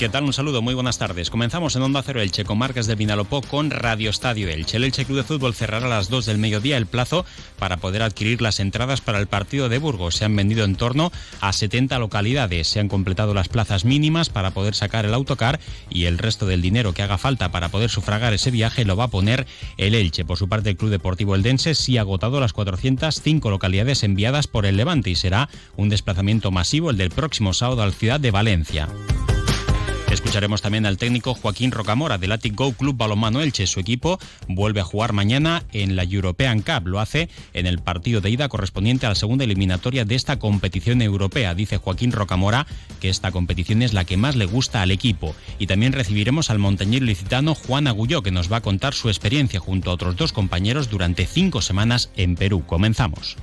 ¿Qué 0.00 0.08
tal? 0.08 0.24
Un 0.24 0.32
saludo, 0.32 0.62
muy 0.62 0.72
buenas 0.72 0.96
tardes. 0.96 1.28
Comenzamos 1.28 1.76
en 1.76 1.82
Onda 1.82 2.02
Cero 2.02 2.22
Elche 2.22 2.46
con 2.46 2.56
Marcas 2.56 2.86
de 2.86 2.94
Vinalopó 2.94 3.42
con 3.42 3.70
Radio 3.70 4.08
Estadio 4.08 4.48
Elche. 4.48 4.78
El 4.78 4.84
Elche 4.84 5.04
Club 5.04 5.18
de 5.18 5.24
Fútbol 5.24 5.54
cerrará 5.54 5.84
a 5.84 5.90
las 5.90 6.08
2 6.08 6.24
del 6.24 6.38
mediodía 6.38 6.78
el 6.78 6.86
plazo 6.86 7.26
para 7.58 7.76
poder 7.76 8.00
adquirir 8.00 8.40
las 8.40 8.60
entradas 8.60 9.02
para 9.02 9.18
el 9.18 9.26
partido 9.26 9.68
de 9.68 9.76
Burgos. 9.76 10.14
Se 10.16 10.24
han 10.24 10.34
vendido 10.34 10.64
en 10.64 10.76
torno 10.76 11.12
a 11.42 11.52
70 11.52 11.98
localidades. 11.98 12.66
Se 12.66 12.80
han 12.80 12.88
completado 12.88 13.34
las 13.34 13.50
plazas 13.50 13.84
mínimas 13.84 14.30
para 14.30 14.52
poder 14.52 14.74
sacar 14.74 15.04
el 15.04 15.12
autocar 15.12 15.60
y 15.90 16.06
el 16.06 16.16
resto 16.16 16.46
del 16.46 16.62
dinero 16.62 16.94
que 16.94 17.02
haga 17.02 17.18
falta 17.18 17.52
para 17.52 17.68
poder 17.68 17.90
sufragar 17.90 18.32
ese 18.32 18.50
viaje 18.50 18.86
lo 18.86 18.96
va 18.96 19.04
a 19.04 19.08
poner 19.08 19.46
el 19.76 19.94
Elche. 19.94 20.24
Por 20.24 20.38
su 20.38 20.48
parte, 20.48 20.70
el 20.70 20.78
Club 20.78 20.92
Deportivo 20.92 21.34
Eldense 21.34 21.74
sí 21.74 21.98
ha 21.98 22.00
agotado 22.00 22.40
las 22.40 22.54
405 22.54 23.50
localidades 23.50 24.02
enviadas 24.02 24.46
por 24.46 24.64
el 24.64 24.78
Levante 24.78 25.10
y 25.10 25.14
será 25.14 25.50
un 25.76 25.90
desplazamiento 25.90 26.50
masivo 26.50 26.88
el 26.88 26.96
del 26.96 27.10
próximo 27.10 27.52
sábado 27.52 27.82
a 27.82 27.86
la 27.86 27.92
ciudad 27.92 28.18
de 28.18 28.30
Valencia. 28.30 28.88
Escucharemos 30.10 30.60
también 30.60 30.86
al 30.86 30.98
técnico 30.98 31.34
Joaquín 31.34 31.70
Rocamora 31.70 32.18
del 32.18 32.32
Atic 32.32 32.56
Club 32.56 32.96
Balonmano 32.96 33.40
Elche. 33.40 33.68
Su 33.68 33.78
equipo 33.78 34.18
vuelve 34.48 34.80
a 34.80 34.84
jugar 34.84 35.12
mañana 35.12 35.62
en 35.72 35.94
la 35.94 36.02
European 36.02 36.62
Cup. 36.62 36.88
Lo 36.88 36.98
hace 36.98 37.28
en 37.54 37.66
el 37.66 37.78
partido 37.78 38.20
de 38.20 38.30
ida 38.30 38.48
correspondiente 38.48 39.06
a 39.06 39.10
la 39.10 39.14
segunda 39.14 39.44
eliminatoria 39.44 40.04
de 40.04 40.16
esta 40.16 40.40
competición 40.40 41.00
europea. 41.00 41.54
Dice 41.54 41.76
Joaquín 41.76 42.10
Rocamora 42.10 42.66
que 43.00 43.08
esta 43.08 43.30
competición 43.30 43.82
es 43.82 43.92
la 43.92 44.04
que 44.04 44.16
más 44.16 44.34
le 44.34 44.46
gusta 44.46 44.82
al 44.82 44.90
equipo. 44.90 45.36
Y 45.60 45.68
también 45.68 45.92
recibiremos 45.92 46.50
al 46.50 46.58
montañero 46.58 47.06
licitano 47.06 47.54
Juan 47.54 47.86
Agulló 47.86 48.22
que 48.22 48.32
nos 48.32 48.50
va 48.50 48.56
a 48.56 48.62
contar 48.62 48.94
su 48.94 49.10
experiencia 49.10 49.60
junto 49.60 49.90
a 49.90 49.94
otros 49.94 50.16
dos 50.16 50.32
compañeros 50.32 50.90
durante 50.90 51.24
cinco 51.24 51.62
semanas 51.62 52.10
en 52.16 52.34
Perú. 52.34 52.64
Comenzamos. 52.66 53.36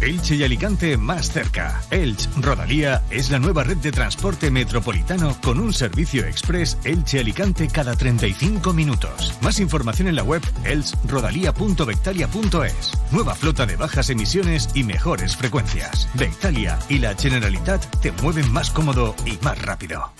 Elche 0.00 0.36
y 0.36 0.44
Alicante 0.44 0.96
más 0.96 1.30
cerca. 1.30 1.82
Elche 1.90 2.30
Rodalía 2.36 3.02
es 3.10 3.30
la 3.30 3.38
nueva 3.38 3.64
red 3.64 3.76
de 3.78 3.92
transporte 3.92 4.50
metropolitano 4.50 5.36
con 5.42 5.60
un 5.60 5.72
servicio 5.72 6.24
express 6.24 6.78
Elche 6.84 7.20
Alicante 7.20 7.68
cada 7.68 7.96
35 7.96 8.72
minutos. 8.72 9.34
Más 9.40 9.60
información 9.60 10.08
en 10.08 10.16
la 10.16 10.22
web 10.22 10.42
elchrodalía.vectalia.es. 10.64 12.92
Nueva 13.10 13.34
flota 13.34 13.66
de 13.66 13.76
bajas 13.76 14.08
emisiones 14.10 14.68
y 14.74 14.84
mejores 14.84 15.36
frecuencias. 15.36 16.08
Vectalia 16.14 16.78
y 16.88 16.98
la 16.98 17.14
Generalitat 17.14 17.84
te 18.00 18.12
mueven 18.12 18.50
más 18.52 18.70
cómodo 18.70 19.14
y 19.26 19.38
más 19.44 19.60
rápido. 19.62 20.12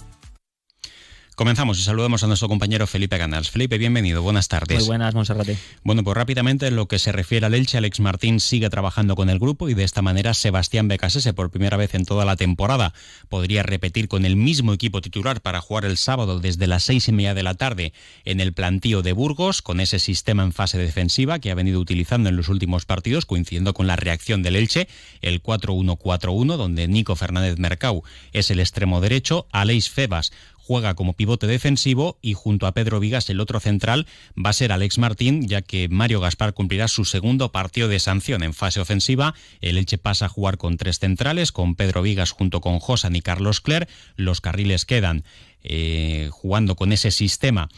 Comenzamos 1.41 1.79
y 1.79 1.83
saludamos 1.83 2.23
a 2.23 2.27
nuestro 2.27 2.51
compañero 2.51 2.87
Felipe 2.87 3.17
Canals. 3.17 3.49
Felipe, 3.49 3.79
bienvenido, 3.79 4.21
buenas 4.21 4.47
tardes. 4.49 4.81
Muy 4.81 4.89
buenas, 4.89 5.15
Monserrate. 5.15 5.57
Bueno, 5.83 6.05
pues 6.05 6.15
rápidamente 6.15 6.67
en 6.67 6.77
lo 6.77 6.87
que 6.87 6.99
se 6.99 7.13
refiere 7.13 7.47
al 7.47 7.55
Elche, 7.55 7.79
Alex 7.79 7.99
Martín 8.01 8.41
sigue 8.41 8.69
trabajando 8.69 9.17
con 9.17 9.31
el 9.31 9.39
grupo 9.39 9.71
y 9.71 9.73
de 9.73 9.83
esta 9.83 10.03
manera 10.03 10.35
Sebastián 10.35 10.89
Becasese, 10.89 11.33
por 11.33 11.49
primera 11.49 11.79
vez 11.79 11.95
en 11.95 12.05
toda 12.05 12.27
la 12.27 12.37
temporada, 12.37 12.93
podría 13.31 13.63
repetir 13.63 14.07
con 14.07 14.27
el 14.27 14.37
mismo 14.37 14.75
equipo 14.75 15.01
titular 15.01 15.41
para 15.41 15.63
jugar 15.63 15.87
el 15.87 15.97
sábado 15.97 16.41
desde 16.41 16.67
las 16.67 16.83
seis 16.83 17.09
y 17.09 17.13
media 17.13 17.33
de 17.33 17.43
la 17.43 17.55
tarde 17.55 17.95
en 18.27 18.41
el 18.41 18.53
plantío 18.53 19.01
de 19.01 19.15
Burgos, 19.15 19.63
con 19.63 19.81
ese 19.81 19.99
sistema 19.99 20.43
en 20.43 20.53
fase 20.53 20.77
defensiva 20.77 21.39
que 21.39 21.51
ha 21.51 21.55
venido 21.55 21.81
utilizando 21.81 22.29
en 22.29 22.37
los 22.37 22.51
últimos 22.51 22.85
partidos, 22.85 23.25
coincidiendo 23.25 23.73
con 23.73 23.87
la 23.87 23.97
reacción 23.97 24.43
del 24.43 24.57
Elche, 24.57 24.89
el 25.23 25.43
4-1-4-1, 25.43 26.59
donde 26.59 26.87
Nico 26.87 27.17
Fernández 27.17 27.59
Mercau 27.59 28.03
es 28.35 28.51
el 28.51 28.61
extremo 28.61 29.01
derecho, 29.01 29.47
Aleix 29.53 29.89
Febas 29.89 30.33
juega 30.71 30.95
como 30.95 31.15
pivote 31.15 31.49
defensivo 31.49 32.17
y 32.23 32.35
junto 32.35 32.69
a 32.69 32.75
Pedro 32.75 33.01
Vigas 33.01 33.29
el 33.29 33.41
otro 33.41 33.59
central 33.59 34.07
va 34.39 34.51
a 34.51 34.53
ser 34.53 34.71
Alex 34.71 34.99
Martín, 34.99 35.49
ya 35.49 35.63
que 35.63 35.89
Mario 35.89 36.21
Gaspar 36.21 36.55
cumplirá 36.55 36.87
su 36.87 37.05
segundo 37.05 37.51
partido 37.51 37.89
de 37.89 37.99
sanción 37.99 38.45
en 38.45 38.55
fase 38.55 38.79
ofensiva. 38.79 39.35
El 39.61 39.79
Elche 39.79 39.99
pasa 39.99 40.27
a 40.27 40.29
jugar 40.29 40.59
con 40.59 40.77
tres 40.77 41.01
centrales, 41.01 41.51
con 41.51 41.75
Pedro 41.75 42.03
Vigas 42.03 42.31
junto 42.31 42.61
con 42.61 42.79
Josan 42.79 43.17
y 43.17 43.21
Carlos 43.21 43.61
Cler. 43.61 43.89
Los 44.15 44.41
carriles 44.41 44.85
quedan 44.85 45.25
eh, 45.65 46.29
jugando 46.31 46.77
con 46.77 46.93
ese 46.93 47.11
sistema 47.11 47.69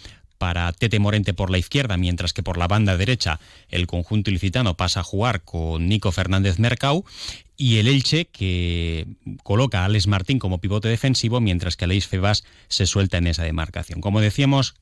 para 0.43 0.73
Tete 0.73 0.99
Morente 0.99 1.35
por 1.35 1.51
la 1.51 1.59
izquierda, 1.59 1.97
mientras 1.97 2.33
que 2.33 2.43
por 2.43 2.59
la 2.59 2.67
banda 2.67 2.97
derecha 2.97 3.39
el 3.69 3.87
conjunto 3.87 4.29
ilicitano 4.29 4.77
pasa 4.77 4.99
a 4.99 5.05
jugar 5.05 5.43
con 5.43 5.87
Nico 5.87 6.11
Fernández 6.11 6.59
Mercau 6.59 7.05
y 7.57 7.77
el 7.77 7.87
Elche 7.87 8.25
que 8.25 9.07
coloca 9.45 9.83
a 9.83 9.85
Alex 9.85 10.09
Martín 10.09 10.41
como 10.41 10.59
pivote 10.59 10.89
defensivo, 10.89 11.41
mientras 11.41 11.77
que 11.77 11.85
Aleix 11.85 12.09
Febas 12.09 12.43
se 12.67 12.87
suelta 12.87 13.19
en 13.19 13.29
esa 13.29 13.45
demarcación. 13.45 14.01
Como 14.01 14.21
decíamos, 14.21 14.75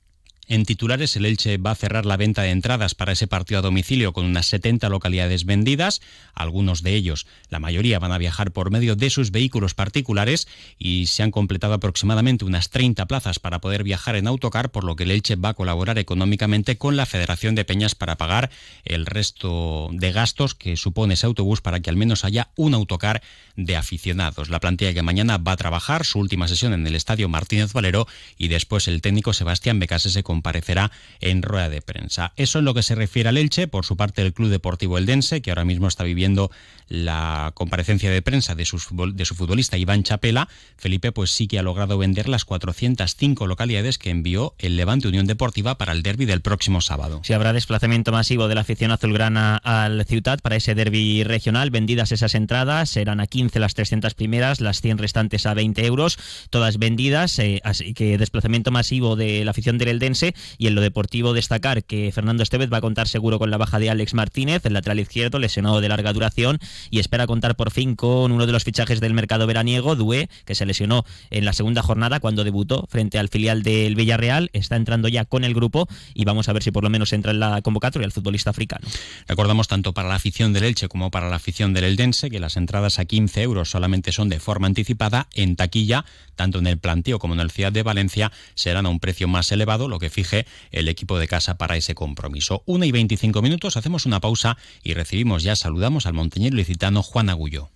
en 0.50 0.64
titulares, 0.64 1.14
el 1.14 1.26
Elche 1.26 1.58
va 1.58 1.70
a 1.70 1.76
cerrar 1.76 2.06
la 2.06 2.16
venta 2.16 2.42
de 2.42 2.50
entradas 2.50 2.96
para 2.96 3.12
ese 3.12 3.28
partido 3.28 3.60
a 3.60 3.62
domicilio 3.62 4.12
con 4.12 4.26
unas 4.26 4.46
70 4.48 4.88
localidades 4.88 5.44
vendidas. 5.44 6.00
Algunos 6.34 6.82
de 6.82 6.96
ellos, 6.96 7.28
la 7.50 7.60
mayoría, 7.60 8.00
van 8.00 8.10
a 8.10 8.18
viajar 8.18 8.50
por 8.50 8.72
medio 8.72 8.96
de 8.96 9.10
sus 9.10 9.30
vehículos 9.30 9.74
particulares 9.74 10.48
y 10.76 11.06
se 11.06 11.22
han 11.22 11.30
completado 11.30 11.74
aproximadamente 11.74 12.44
unas 12.44 12.68
30 12.70 13.06
plazas 13.06 13.38
para 13.38 13.60
poder 13.60 13.84
viajar 13.84 14.16
en 14.16 14.26
autocar, 14.26 14.72
por 14.72 14.82
lo 14.82 14.96
que 14.96 15.04
el 15.04 15.12
Elche 15.12 15.36
va 15.36 15.50
a 15.50 15.54
colaborar 15.54 15.98
económicamente 15.98 16.76
con 16.76 16.96
la 16.96 17.06
Federación 17.06 17.54
de 17.54 17.64
Peñas 17.64 17.94
para 17.94 18.16
pagar 18.16 18.50
el 18.84 19.06
resto 19.06 19.88
de 19.92 20.10
gastos 20.10 20.56
que 20.56 20.76
supone 20.76 21.14
ese 21.14 21.26
autobús 21.26 21.60
para 21.60 21.78
que 21.78 21.90
al 21.90 21.96
menos 21.96 22.24
haya 22.24 22.50
un 22.56 22.74
autocar 22.74 23.22
de 23.54 23.76
aficionados. 23.76 24.48
La 24.48 24.58
plantilla 24.58 24.94
que 24.94 25.02
mañana 25.02 25.38
va 25.38 25.52
a 25.52 25.56
trabajar 25.56 26.04
su 26.04 26.18
última 26.18 26.48
sesión 26.48 26.72
en 26.72 26.84
el 26.88 26.96
Estadio 26.96 27.28
Martínez 27.28 27.72
Valero 27.72 28.08
y 28.36 28.48
después 28.48 28.88
el 28.88 29.00
técnico 29.00 29.32
Sebastián 29.32 29.78
Becase 29.78 30.10
se 30.10 30.24
comparecerá 30.40 30.90
en 31.20 31.42
rueda 31.42 31.68
de 31.68 31.82
prensa. 31.82 32.32
Eso 32.36 32.60
en 32.60 32.64
lo 32.64 32.72
que 32.72 32.82
se 32.82 32.94
refiere 32.94 33.28
al 33.28 33.36
Elche, 33.36 33.68
por 33.68 33.84
su 33.84 33.98
parte 33.98 34.22
el 34.22 34.32
Club 34.32 34.48
Deportivo 34.48 34.96
Eldense, 34.96 35.42
que 35.42 35.50
ahora 35.50 35.66
mismo 35.66 35.86
está 35.86 36.02
viviendo 36.02 36.50
la 36.88 37.52
comparecencia 37.54 38.10
de 38.10 38.22
prensa 38.22 38.54
de 38.54 38.64
su, 38.64 38.78
de 39.14 39.24
su 39.26 39.34
futbolista 39.34 39.76
Iván 39.76 40.02
Chapela, 40.02 40.48
Felipe 40.78 41.12
pues 41.12 41.30
sí 41.30 41.46
que 41.46 41.58
ha 41.58 41.62
logrado 41.62 41.98
vender 41.98 42.28
las 42.28 42.46
405 42.46 43.46
localidades 43.46 43.98
que 43.98 44.08
envió 44.08 44.54
el 44.58 44.76
Levante 44.76 45.08
Unión 45.08 45.26
Deportiva 45.26 45.76
para 45.76 45.92
el 45.92 46.02
derby 46.02 46.24
del 46.24 46.40
próximo 46.40 46.80
sábado. 46.80 47.20
Si 47.22 47.34
habrá 47.34 47.52
desplazamiento 47.52 48.12
masivo 48.12 48.48
de 48.48 48.54
la 48.54 48.62
afición 48.62 48.90
azulgrana 48.92 49.56
al 49.58 50.04
Ciutat 50.06 50.40
para 50.40 50.56
ese 50.56 50.74
derby 50.74 51.22
regional, 51.22 51.70
vendidas 51.70 52.12
esas 52.12 52.34
entradas, 52.34 52.88
serán 52.88 53.20
a 53.20 53.26
15 53.26 53.60
las 53.60 53.74
300 53.74 54.14
primeras, 54.14 54.60
las 54.60 54.80
100 54.80 54.98
restantes 54.98 55.44
a 55.44 55.52
20 55.52 55.84
euros, 55.84 56.18
todas 56.48 56.78
vendidas, 56.78 57.38
eh, 57.38 57.60
así 57.62 57.92
que 57.92 58.16
desplazamiento 58.16 58.70
masivo 58.70 59.16
de 59.16 59.44
la 59.44 59.50
afición 59.50 59.78
del 59.78 59.88
Eldense 59.88 60.29
y 60.58 60.66
en 60.66 60.74
lo 60.74 60.80
deportivo 60.80 61.32
destacar 61.32 61.84
que 61.84 62.10
Fernando 62.12 62.42
Estevez 62.42 62.72
va 62.72 62.78
a 62.78 62.80
contar 62.80 63.08
seguro 63.08 63.38
con 63.38 63.50
la 63.50 63.56
baja 63.56 63.78
de 63.78 63.90
Alex 63.90 64.14
Martínez, 64.14 64.64
el 64.66 64.74
lateral 64.74 65.00
izquierdo, 65.00 65.38
lesionado 65.38 65.80
de 65.80 65.88
larga 65.88 66.12
duración, 66.12 66.58
y 66.90 66.98
espera 66.98 67.26
contar 67.26 67.56
por 67.56 67.70
fin 67.70 67.96
con 67.96 68.32
uno 68.32 68.46
de 68.46 68.52
los 68.52 68.64
fichajes 68.64 69.00
del 69.00 69.14
mercado 69.14 69.46
veraniego, 69.46 69.96
Due, 69.96 70.28
que 70.44 70.54
se 70.54 70.66
lesionó 70.66 71.04
en 71.30 71.44
la 71.44 71.52
segunda 71.52 71.82
jornada 71.82 72.20
cuando 72.20 72.44
debutó 72.44 72.86
frente 72.88 73.18
al 73.18 73.28
filial 73.28 73.62
del 73.62 73.94
Villarreal. 73.94 74.50
Está 74.52 74.76
entrando 74.76 75.08
ya 75.08 75.24
con 75.24 75.44
el 75.44 75.54
grupo 75.54 75.88
y 76.14 76.24
vamos 76.24 76.48
a 76.48 76.52
ver 76.52 76.62
si 76.62 76.70
por 76.70 76.84
lo 76.84 76.90
menos 76.90 77.12
entra 77.12 77.32
en 77.32 77.40
la 77.40 77.62
convocatoria 77.62 78.06
el 78.06 78.12
futbolista 78.12 78.50
africano. 78.50 78.86
Recordamos 79.28 79.68
tanto 79.68 79.92
para 79.92 80.08
la 80.08 80.16
afición 80.16 80.52
del 80.52 80.64
Elche 80.64 80.88
como 80.88 81.10
para 81.10 81.28
la 81.28 81.36
afición 81.36 81.72
del 81.72 81.84
Eldense 81.84 82.30
que 82.30 82.40
las 82.40 82.56
entradas 82.56 82.98
a 82.98 83.04
15 83.04 83.42
euros 83.42 83.70
solamente 83.70 84.12
son 84.12 84.28
de 84.28 84.40
forma 84.40 84.66
anticipada 84.66 85.28
en 85.34 85.56
taquilla, 85.56 86.04
tanto 86.36 86.58
en 86.58 86.66
el 86.66 86.78
planteo 86.78 87.18
como 87.18 87.34
en 87.34 87.40
el 87.40 87.50
Ciudad 87.50 87.72
de 87.72 87.82
Valencia, 87.82 88.32
serán 88.54 88.86
a 88.86 88.88
un 88.88 89.00
precio 89.00 89.28
más 89.28 89.50
elevado, 89.52 89.88
lo 89.88 89.98
que 89.98 90.09
fije 90.10 90.46
el 90.70 90.88
equipo 90.88 91.18
de 91.18 91.28
casa 91.28 91.56
para 91.56 91.76
ese 91.76 91.94
compromiso. 91.94 92.62
Una 92.66 92.86
y 92.86 92.92
25 92.92 93.42
minutos, 93.42 93.76
hacemos 93.76 94.06
una 94.06 94.20
pausa 94.20 94.56
y 94.82 94.94
recibimos 94.94 95.42
ya, 95.42 95.56
saludamos 95.56 96.06
al 96.06 96.14
montañero 96.14 96.56
licitano 96.56 97.02
Juan 97.02 97.30
Agullo. 97.30 97.70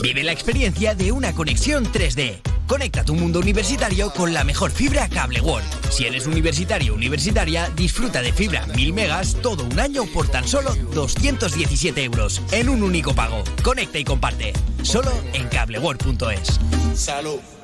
Vive 0.00 0.22
la 0.22 0.32
experiencia 0.32 0.94
de 0.94 1.12
una 1.12 1.32
conexión 1.34 1.84
3D. 1.84 2.40
Conecta 2.66 3.04
tu 3.04 3.14
mundo 3.14 3.40
universitario 3.40 4.10
con 4.12 4.32
la 4.32 4.44
mejor 4.44 4.70
fibra 4.70 5.08
Cable 5.08 5.40
World. 5.40 5.68
Si 5.90 6.06
eres 6.06 6.26
universitario 6.26 6.92
o 6.92 6.96
universitaria, 6.96 7.70
disfruta 7.70 8.22
de 8.22 8.32
fibra 8.32 8.66
1000 8.66 8.92
megas 8.92 9.36
todo 9.42 9.64
un 9.64 9.78
año 9.78 10.04
por 10.06 10.28
tan 10.28 10.48
solo 10.48 10.74
217 10.94 12.02
euros 12.04 12.40
en 12.50 12.68
un 12.68 12.82
único 12.82 13.14
pago. 13.14 13.44
Conecta 13.62 13.98
y 13.98 14.04
comparte. 14.04 14.52
Solo 14.82 15.12
en 15.34 15.48
cableworld.es. 15.48 16.58
Salud. 16.94 17.61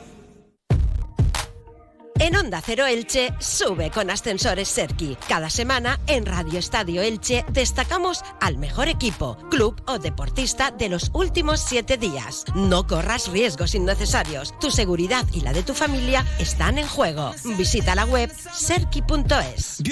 En 2.29 2.37
Onda 2.37 2.61
Cero 2.61 2.85
Elche, 2.85 3.33
sube 3.39 3.91
con 3.91 4.11
ascensores 4.11 4.69
Serki. 4.69 5.17
Cada 5.31 5.49
semana 5.49 5.99
en 6.07 6.27
Radio 6.27 6.59
Estadio 6.59 7.01
Elche 7.01 7.43
destacamos 7.51 8.21
al 8.39 8.59
mejor 8.59 8.89
equipo, 8.89 9.39
club 9.49 9.81
o 9.87 9.99
deportista 9.99 10.71
de 10.71 10.91
los 10.91 11.11
últimos 11.15 11.59
siete 11.59 11.97
días. 11.97 12.45
No 12.55 12.87
corras 12.87 13.29
riesgos 13.29 13.75
innecesarios. 13.75 14.53
Tu 14.61 14.71
seguridad 14.71 15.25
y 15.33 15.41
la 15.41 15.55
de 15.55 15.63
tu 15.63 15.73
familia 15.73 16.23
están 16.39 16.77
en 16.77 16.87
juego. 16.87 17.35
Visita 17.57 17.95
la 17.95 18.05
web 18.05 18.31
serki.es. 18.53 19.83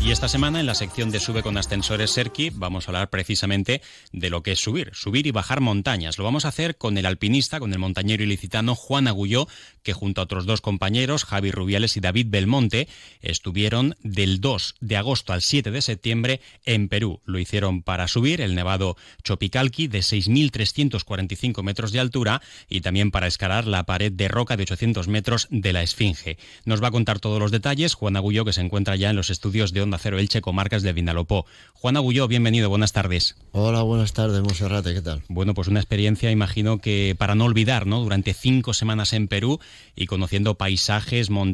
Y 0.00 0.10
esta 0.10 0.28
semana 0.28 0.60
en 0.60 0.66
la 0.66 0.74
sección 0.74 1.10
de 1.10 1.20
Sube 1.20 1.42
con 1.42 1.58
ascensores 1.58 2.12
Serki 2.12 2.48
vamos 2.48 2.86
a 2.86 2.92
hablar 2.92 3.10
precisamente 3.10 3.82
de 4.10 4.30
lo 4.30 4.42
que 4.42 4.52
es 4.52 4.58
subir, 4.58 4.92
subir 4.94 5.26
y 5.26 5.32
bajar 5.32 5.60
montañas. 5.60 6.16
Lo 6.16 6.24
vamos 6.24 6.46
a 6.46 6.48
hacer 6.48 6.78
con 6.78 6.96
el 6.96 7.04
alpinista, 7.04 7.60
con 7.60 7.74
el 7.74 7.78
montañero 7.78 8.22
ilicitano 8.22 8.74
Juan 8.74 9.06
Agulló, 9.06 9.48
que 9.82 9.92
junto 9.92 10.22
a 10.22 10.24
otros 10.24 10.46
dos 10.46 10.62
compañeros, 10.62 11.26
Javi 11.26 11.50
Rubiales 11.58 11.96
y 11.96 12.00
David 12.00 12.28
Belmonte 12.30 12.88
estuvieron 13.20 13.96
del 14.02 14.40
2 14.40 14.76
de 14.80 14.96
agosto 14.96 15.32
al 15.32 15.42
7 15.42 15.70
de 15.70 15.82
septiembre 15.82 16.40
en 16.64 16.88
Perú. 16.88 17.20
Lo 17.24 17.38
hicieron 17.38 17.82
para 17.82 18.08
subir 18.08 18.40
el 18.40 18.54
nevado 18.54 18.96
Chopicalqui 19.24 19.88
de 19.88 19.98
6.345 19.98 21.62
metros 21.62 21.92
de 21.92 22.00
altura 22.00 22.40
y 22.68 22.80
también 22.80 23.10
para 23.10 23.26
escalar 23.26 23.66
la 23.66 23.84
pared 23.84 24.12
de 24.12 24.28
roca 24.28 24.56
de 24.56 24.62
800 24.62 25.08
metros 25.08 25.48
de 25.50 25.72
la 25.72 25.82
Esfinge. 25.82 26.38
Nos 26.64 26.82
va 26.82 26.88
a 26.88 26.92
contar 26.92 27.20
todos 27.20 27.40
los 27.40 27.50
detalles 27.50 27.94
Juan 27.94 28.16
Agullo, 28.16 28.44
que 28.44 28.52
se 28.52 28.60
encuentra 28.60 28.96
ya 28.96 29.10
en 29.10 29.16
los 29.16 29.30
estudios 29.30 29.72
de 29.72 29.82
Onda 29.82 29.98
Cero 29.98 30.18
Elche, 30.18 30.40
comarcas 30.40 30.82
de 30.82 30.92
Vinalopó. 30.92 31.46
Juan 31.74 31.96
Agullo, 31.96 32.28
bienvenido, 32.28 32.68
buenas 32.68 32.92
tardes. 32.92 33.36
Hola, 33.52 33.82
buenas 33.82 34.12
tardes, 34.12 34.40
Monserrate, 34.40 34.94
¿qué 34.94 35.02
tal? 35.02 35.22
Bueno, 35.28 35.54
pues 35.54 35.68
una 35.68 35.80
experiencia, 35.80 36.30
imagino 36.30 36.78
que 36.78 37.14
para 37.18 37.34
no 37.34 37.44
olvidar, 37.44 37.86
¿no? 37.86 38.00
Durante 38.00 38.34
cinco 38.34 38.74
semanas 38.74 39.12
en 39.12 39.28
Perú 39.28 39.60
y 39.96 40.06
conociendo 40.06 40.56
paisajes, 40.56 41.30
montañas 41.30 41.47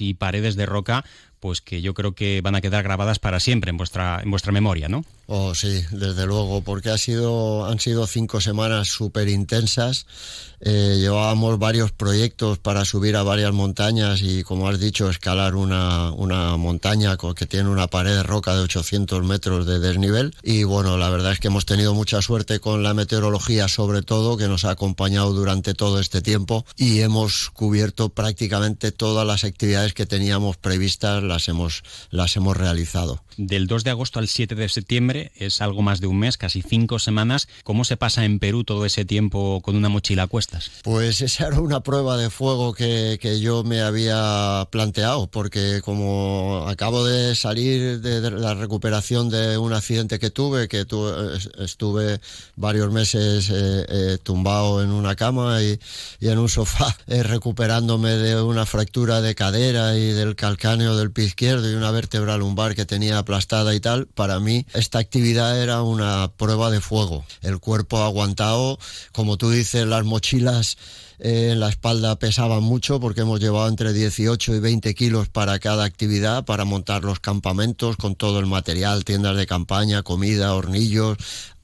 y 0.00 0.14
paredes 0.14 0.56
de 0.56 0.66
roca, 0.66 1.04
pues 1.40 1.60
que 1.60 1.82
yo 1.82 1.94
creo 1.94 2.14
que 2.14 2.40
van 2.40 2.54
a 2.54 2.60
quedar 2.60 2.82
grabadas 2.82 3.18
para 3.18 3.40
siempre 3.40 3.70
en 3.70 3.76
vuestra, 3.76 4.20
en 4.22 4.30
vuestra 4.30 4.52
memoria, 4.52 4.88
¿no? 4.88 5.04
Oh, 5.28 5.54
sí, 5.54 5.82
desde 5.90 6.24
luego, 6.24 6.60
porque 6.62 6.90
ha 6.90 6.98
sido, 6.98 7.66
han 7.66 7.80
sido 7.80 8.06
cinco 8.06 8.40
semanas 8.40 8.88
súper 8.88 9.28
intensas. 9.28 10.06
Eh, 10.60 10.96
llevábamos 11.00 11.58
varios 11.58 11.92
proyectos 11.92 12.58
para 12.58 12.84
subir 12.84 13.16
a 13.16 13.22
varias 13.22 13.52
montañas 13.52 14.22
y, 14.22 14.42
como 14.42 14.68
has 14.68 14.78
dicho, 14.78 15.10
escalar 15.10 15.54
una, 15.54 16.12
una 16.12 16.56
montaña 16.56 17.16
que 17.36 17.46
tiene 17.46 17.68
una 17.68 17.88
pared 17.88 18.14
de 18.14 18.22
roca 18.22 18.54
de 18.54 18.60
800 18.62 19.24
metros 19.24 19.66
de 19.66 19.80
desnivel. 19.80 20.34
Y 20.42 20.64
bueno, 20.64 20.96
la 20.96 21.10
verdad 21.10 21.32
es 21.32 21.40
que 21.40 21.48
hemos 21.48 21.66
tenido 21.66 21.92
mucha 21.92 22.22
suerte 22.22 22.60
con 22.60 22.82
la 22.82 22.94
meteorología, 22.94 23.68
sobre 23.68 24.02
todo, 24.02 24.36
que 24.36 24.48
nos 24.48 24.64
ha 24.64 24.70
acompañado 24.70 25.32
durante 25.32 25.74
todo 25.74 25.98
este 25.98 26.22
tiempo 26.22 26.64
y 26.76 27.00
hemos 27.00 27.50
cubierto 27.50 28.08
prácticamente 28.10 28.92
todas 28.92 29.26
las 29.26 29.44
actividades 29.44 29.92
que 29.92 30.06
teníamos 30.06 30.56
previstas, 30.56 31.22
las 31.26 31.48
hemos, 31.48 31.82
las 32.10 32.36
hemos 32.36 32.56
realizado. 32.56 33.22
Del 33.36 33.66
2 33.66 33.84
de 33.84 33.90
agosto 33.90 34.18
al 34.18 34.28
7 34.28 34.54
de 34.54 34.68
septiembre 34.68 35.32
es 35.36 35.60
algo 35.60 35.82
más 35.82 36.00
de 36.00 36.06
un 36.06 36.18
mes, 36.18 36.36
casi 36.38 36.62
cinco 36.62 36.98
semanas. 36.98 37.48
¿Cómo 37.64 37.84
se 37.84 37.96
pasa 37.96 38.24
en 38.24 38.38
Perú 38.38 38.64
todo 38.64 38.86
ese 38.86 39.04
tiempo 39.04 39.60
con 39.62 39.76
una 39.76 39.88
mochila 39.88 40.24
a 40.24 40.26
cuestas? 40.26 40.70
Pues 40.82 41.20
esa 41.20 41.48
era 41.48 41.60
una 41.60 41.80
prueba 41.80 42.16
de 42.16 42.30
fuego 42.30 42.72
que, 42.72 43.18
que 43.20 43.40
yo 43.40 43.64
me 43.64 43.80
había 43.80 44.66
planteado, 44.70 45.26
porque 45.26 45.80
como 45.84 46.64
acabo 46.66 47.04
de 47.04 47.34
salir 47.34 48.00
de, 48.00 48.30
la 48.30 48.54
recuperación 48.54 49.28
de 49.28 49.58
un 49.58 49.72
accidente 49.72 50.18
que 50.18 50.30
tuve, 50.30 50.68
que 50.68 50.86
estuve 51.58 52.20
varios 52.56 52.92
meses 52.92 53.50
eh, 53.50 53.86
eh, 53.88 54.18
tumbado 54.22 54.82
en 54.82 54.90
una 54.90 55.14
cama 55.14 55.62
y, 55.62 55.78
y 56.20 56.28
en 56.28 56.38
un 56.38 56.48
sofá, 56.48 56.96
eh, 57.06 57.22
recuperándome 57.22 58.10
de 58.10 58.40
una 58.40 58.66
fractura 58.66 59.20
de 59.20 59.34
cadera 59.34 59.96
y 59.96 60.12
del 60.12 60.36
calcáneo 60.36 60.96
del 60.96 61.10
pie 61.16 61.24
izquierdo 61.24 61.70
y 61.70 61.74
una 61.74 61.90
vértebra 61.90 62.36
lumbar 62.36 62.74
que 62.74 62.84
tenía 62.84 63.16
aplastada 63.16 63.74
y 63.74 63.80
tal, 63.80 64.06
para 64.06 64.38
mí 64.38 64.66
esta 64.74 64.98
actividad 64.98 65.62
era 65.62 65.80
una 65.80 66.30
prueba 66.36 66.70
de 66.70 66.82
fuego. 66.82 67.24
El 67.40 67.58
cuerpo 67.58 68.02
aguantado, 68.02 68.78
como 69.12 69.38
tú 69.38 69.48
dices, 69.48 69.86
las 69.86 70.04
mochilas 70.04 70.76
eh, 71.18 71.52
en 71.52 71.60
la 71.60 71.70
espalda 71.70 72.18
pesaban 72.18 72.62
mucho 72.62 73.00
porque 73.00 73.22
hemos 73.22 73.40
llevado 73.40 73.66
entre 73.68 73.94
18 73.94 74.56
y 74.56 74.60
20 74.60 74.94
kilos 74.94 75.30
para 75.30 75.58
cada 75.58 75.84
actividad, 75.84 76.44
para 76.44 76.66
montar 76.66 77.02
los 77.02 77.18
campamentos 77.18 77.96
con 77.96 78.14
todo 78.14 78.38
el 78.38 78.44
material, 78.44 79.06
tiendas 79.06 79.38
de 79.38 79.46
campaña, 79.46 80.02
comida, 80.02 80.54
hornillos, 80.54 81.16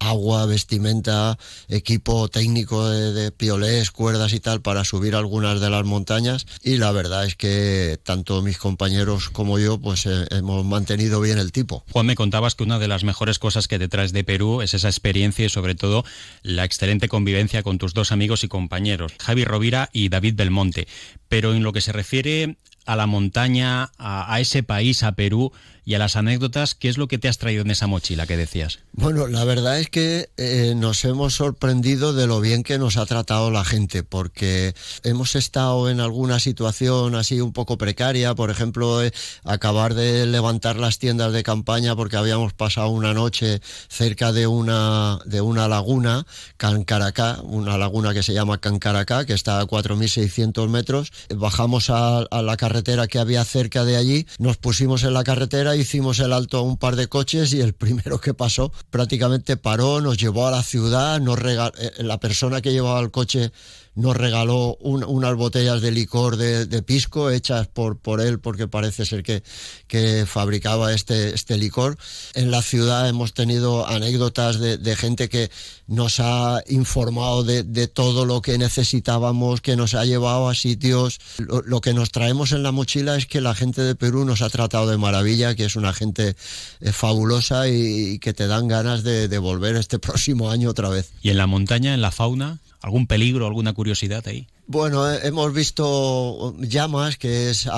agua, 0.08 0.46
vestimenta, 0.46 1.38
equipo 1.68 2.28
técnico 2.28 2.88
de, 2.88 3.30
piolés, 3.32 3.90
cuerdas 3.90 4.32
y 4.32 4.40
tal 4.40 4.60
para 4.62 4.84
subir 4.84 5.14
algunas 5.14 5.60
de 5.60 5.70
las 5.70 5.84
montañas 5.84 6.46
y 6.62 6.76
la 6.76 6.92
verdad 6.92 7.24
es 7.24 7.36
que 7.36 7.98
tanto 8.02 8.42
mis 8.42 8.58
compañeros 8.58 9.30
como 9.30 9.58
yo 9.58 9.78
pues 9.78 10.06
eh, 10.06 10.26
hemos 10.30 10.64
mantenido 10.64 11.20
bien 11.20 11.38
el 11.38 11.52
tipo. 11.52 11.84
Juan, 11.90 12.06
me 12.06 12.16
contabas 12.16 12.54
que 12.54 12.64
una 12.64 12.78
de 12.78 12.88
las 12.88 13.04
mejores 13.04 13.38
cosas 13.38 13.68
que 13.68 13.78
te 13.78 13.88
traes 13.88 14.12
de 14.12 14.24
Perú 14.24 14.62
es 14.62 14.74
esa 14.74 14.88
experiencia 14.88 15.46
y 15.46 15.48
sobre 15.48 15.74
todo 15.74 16.04
la 16.42 16.64
excelente 16.64 17.08
convivencia 17.08 17.62
con 17.62 17.78
tus 17.78 17.94
dos 17.94 18.12
amigos 18.12 18.44
y 18.44 18.48
compañeros, 18.48 19.12
Javi 19.20 19.44
Rovira 19.44 19.90
y 19.92 20.08
David 20.08 20.34
Belmonte. 20.36 20.88
Pero 21.28 21.54
en 21.54 21.62
lo 21.62 21.72
que 21.72 21.80
se 21.80 21.92
refiere 21.92 22.56
a 22.86 22.96
la 22.96 23.06
montaña, 23.06 23.90
a, 23.98 24.40
ese 24.40 24.62
país, 24.62 25.02
a 25.02 25.12
Perú 25.12 25.52
y 25.84 25.94
a 25.94 25.98
las 25.98 26.16
anécdotas, 26.16 26.74
¿qué 26.74 26.88
es 26.88 26.96
lo 26.96 27.08
que 27.08 27.18
te 27.18 27.28
has 27.28 27.38
traído 27.38 27.62
en 27.62 27.70
esa 27.70 27.86
mochila 27.86 28.26
que 28.26 28.36
decías? 28.36 28.78
Bueno, 28.92 29.26
la 29.26 29.44
verdad 29.44 29.80
es 29.80 29.88
que 29.88 30.30
eh, 30.36 30.74
nos 30.76 31.04
hemos 31.04 31.34
sorprendido 31.34 32.12
de 32.12 32.26
lo 32.26 32.40
bien 32.40 32.62
que 32.62 32.78
nos 32.78 32.96
ha 32.96 33.06
tratado 33.06 33.50
la 33.50 33.64
gente, 33.64 34.02
porque 34.04 34.74
hemos 35.02 35.34
estado 35.34 35.90
en 35.90 36.00
alguna 36.00 36.38
situación 36.38 37.14
así 37.14 37.40
un 37.40 37.52
poco 37.52 37.78
precaria, 37.78 38.34
por 38.34 38.50
ejemplo, 38.50 39.02
eh, 39.02 39.12
acabar 39.44 39.94
de 39.94 40.26
levantar 40.26 40.76
las 40.76 40.98
tiendas 40.98 41.32
de 41.32 41.42
campaña 41.42 41.96
porque 41.96 42.16
habíamos 42.16 42.52
pasado 42.52 42.88
una 42.88 43.12
noche 43.12 43.60
cerca 43.88 44.32
de 44.32 44.46
una, 44.46 45.18
de 45.24 45.40
una 45.40 45.66
laguna, 45.66 46.26
Cancaracá, 46.58 47.40
una 47.42 47.76
laguna 47.76 48.14
que 48.14 48.22
se 48.22 48.34
llama 48.34 48.58
Cancaracá, 48.58 49.24
que 49.24 49.32
está 49.32 49.58
a 49.58 49.66
4.600 49.66 50.68
metros. 50.68 51.12
Bajamos 51.34 51.90
a, 51.90 52.18
a 52.18 52.42
la 52.42 52.56
carretera 52.56 53.08
que 53.08 53.18
había 53.18 53.44
cerca 53.44 53.84
de 53.84 53.96
allí, 53.96 54.26
nos 54.38 54.58
pusimos 54.58 55.02
en 55.02 55.14
la 55.14 55.24
carretera, 55.24 55.71
hicimos 55.76 56.18
el 56.20 56.32
alto 56.32 56.58
a 56.58 56.62
un 56.62 56.76
par 56.76 56.96
de 56.96 57.08
coches 57.08 57.52
y 57.52 57.60
el 57.60 57.72
primero 57.74 58.20
que 58.20 58.34
pasó 58.34 58.72
prácticamente 58.90 59.56
paró, 59.56 60.00
nos 60.00 60.16
llevó 60.16 60.46
a 60.46 60.50
la 60.50 60.62
ciudad, 60.62 61.20
nos 61.20 61.38
eh, 61.40 61.92
la 61.98 62.18
persona 62.18 62.60
que 62.60 62.72
llevaba 62.72 63.00
el 63.00 63.10
coche 63.10 63.52
nos 63.94 64.16
regaló 64.16 64.76
unas 64.80 65.34
botellas 65.34 65.82
de 65.82 65.90
licor 65.90 66.36
de, 66.36 66.82
pisco 66.82 67.30
hechas 67.30 67.68
por, 67.68 67.98
por 67.98 68.20
él 68.20 68.40
porque 68.40 68.66
parece 68.66 69.04
ser 69.04 69.22
que, 69.22 69.42
que 69.86 70.24
fabricaba 70.26 70.94
este, 70.94 71.34
este 71.34 71.58
licor. 71.58 71.98
En 72.34 72.50
la 72.50 72.62
ciudad 72.62 73.08
hemos 73.08 73.34
tenido 73.34 73.86
anécdotas 73.86 74.58
de, 74.58 74.96
gente 74.96 75.28
que 75.28 75.50
nos 75.86 76.20
ha 76.20 76.62
informado 76.68 77.44
de, 77.44 77.86
todo 77.88 78.24
lo 78.24 78.40
que 78.40 78.56
necesitábamos, 78.58 79.60
que 79.60 79.76
nos 79.76 79.94
ha 79.94 80.04
llevado 80.04 80.48
a 80.48 80.54
sitios. 80.54 81.18
Lo, 81.38 81.80
que 81.80 81.92
nos 81.92 82.10
traemos 82.10 82.52
en 82.52 82.62
la 82.62 82.72
mochila 82.72 83.16
es 83.16 83.26
que 83.26 83.40
la 83.40 83.54
gente 83.54 83.82
de 83.82 83.94
Perú 83.94 84.24
nos 84.24 84.42
ha 84.42 84.48
tratado 84.48 84.88
de 84.88 84.96
maravilla, 84.96 85.54
que 85.54 85.64
es 85.64 85.76
una 85.76 85.92
gente 85.92 86.36
eh, 86.80 86.92
fabulosa 86.92 87.68
y, 87.68 88.12
y, 88.12 88.18
que 88.18 88.32
te 88.32 88.46
dan 88.46 88.68
ganas 88.68 89.02
de, 89.02 89.28
de 89.28 89.38
volver 89.38 89.76
este 89.76 89.98
próximo 89.98 90.50
año 90.50 90.70
otra 90.70 90.88
vez. 90.88 91.10
¿Y 91.20 91.30
en 91.30 91.36
la 91.36 91.46
montaña, 91.46 91.94
en 91.94 92.00
la 92.00 92.10
fauna? 92.10 92.58
¿Algún 92.82 93.06
peligro, 93.06 93.46
alguna 93.46 93.72
curiosidad 93.72 94.26
ahí? 94.26 94.46
Bueno, 94.66 95.10
eh, 95.10 95.20
hemos 95.24 95.52
visto 95.52 96.54
llamas, 96.58 97.16
que 97.16 97.50
es 97.50 97.68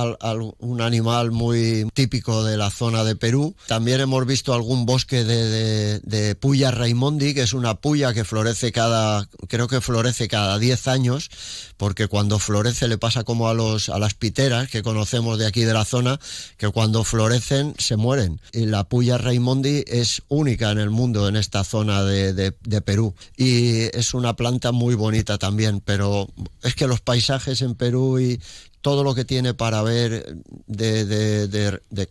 un 0.59 0.81
animal 0.83 1.31
muy 1.31 1.89
típico 1.95 2.45
de 2.45 2.59
la 2.59 2.71
zona 2.71 3.05
de 3.05 3.17
Perú. 3.17 3.57
También 3.67 4.01
hemos 4.01 4.27
visto 4.27 4.53
algún 4.53 4.85
bosque 4.85 5.25
de, 5.25 6.01
de, 6.01 6.35
puya 6.35 6.71
raimondi, 6.71 7.33
que 7.33 7.43
es 7.43 7.55
una 7.55 7.75
puya 7.77 8.13
que 8.13 8.25
florece 8.25 8.71
cada, 8.71 9.27
creo 9.49 9.67
que 9.67 9.81
florece 9.81 10.29
cada 10.29 10.59
10 10.59 10.89
años, 10.89 11.31
porque 11.79 12.07
cuando 12.07 12.39
florece 12.39 12.87
le 12.87 12.99
pasa 12.99 13.25
como 13.25 13.49
a, 13.49 13.55
los, 13.55 13.89
a 13.89 13.99
las 13.99 14.15
piteras 14.15 14.69
que 14.69 14.83
conocemos 14.83 15.39
de 15.39 15.47
aquí 15.47 15.63
de 15.63 15.73
la 15.73 15.87
zona, 15.87 16.21
que 16.59 16.69
cuando 16.69 17.03
florecen 17.03 17.75
se 17.79 17.97
mueren. 17.97 18.41
Y 18.53 18.67
la 18.67 18.85
puya 18.85 19.17
raimondi 19.17 19.85
es 19.87 20.23
única 20.29 20.71
en 20.71 20.79
el 20.79 20.91
mundo, 20.91 21.29
en 21.29 21.37
esta 21.37 21.65
zona 21.65 22.05
de, 22.05 22.35
de 22.35 22.81
Perú. 22.83 23.15
Y 23.37 23.97
es 23.97 24.13
una 24.13 24.37
planta 24.37 24.71
muy 24.71 24.95
bonita 24.95 25.39
también, 25.39 25.81
pero 25.81 26.29
es 26.63 26.74
que 26.75 26.87
los 26.87 27.01
paisajes 27.01 27.63
en 27.63 27.75
Perú 27.75 28.19
y 28.19 28.41
todo 28.85 29.03
lo 29.03 29.15
que 29.15 29.25
tiene 29.25 29.55
para 29.55 29.81
ver 29.81 30.37
de, 30.67 31.07
de, 31.07 32.09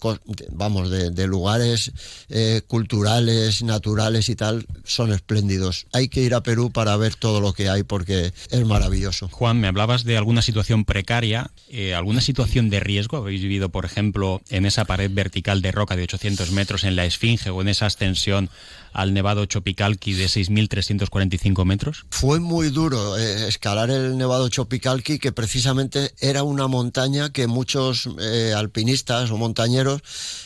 vamos 0.49 0.89
de, 0.89 1.27
lugares 1.27 1.91
eh, 2.29 2.63
culturales 2.65 3.61
naturales 3.61 4.27
y 4.27 4.35
tal 4.35 4.65
son 4.83 5.13
espléndidos. 5.13 5.85
Hay 5.93 6.09
que 6.09 6.21
ir 6.21 6.33
a 6.33 6.41
Perú 6.41 6.71
para 6.71 6.97
ver 6.97 7.13
todo 7.13 7.41
lo 7.41 7.53
que 7.53 7.69
hay 7.69 7.83
porque 7.83 8.33
es 8.49 8.65
maravilloso. 8.65 9.29
Juan 9.29 9.59
me 9.59 9.67
hablabas 9.67 10.03
de 10.03 10.17
alguna 10.17 10.41
situación 10.41 10.83
precaria. 10.83 11.51
Eh, 11.69 11.93
alguna 11.93 12.21
situación 12.21 12.71
de 12.71 12.79
riesgo 12.79 13.17
habéis 13.17 13.43
vivido 13.43 13.69
por 13.69 13.85
ejemplo 13.85 14.41
en 14.49 14.65
esa 14.65 14.85
pared 14.85 15.11
vertical 15.13 15.61
de 15.61 15.71
roca 15.71 15.95
de 15.95 16.01
800 16.01 16.49
metros 16.53 16.85
en 16.85 16.95
la 16.95 17.05
Esfinge 17.05 17.51
o 17.51 17.61
en 17.61 17.67
esa 17.67 17.85
ascensión 17.85 18.49
al 18.93 19.13
Nevado 19.13 19.45
Chopicalqui 19.45 20.13
de 20.13 20.25
6.345 20.25 21.65
metros? 21.65 22.05
Fue 22.09 22.39
muy 22.39 22.69
duro 22.69 23.17
eh, 23.17 23.47
escalar 23.47 23.89
el 23.89 24.17
Nevado 24.17 24.47
Chopicalqui, 24.47 25.19
que 25.19 25.31
precisamente 25.31 26.13
era 26.19 26.43
una 26.43 26.62
montaña 26.67 27.31
que 27.31 27.47
muchos 27.47 28.09
eh, 28.19 28.53
alpinistas 28.55 29.31
o 29.31 29.37
montañeros 29.37 30.01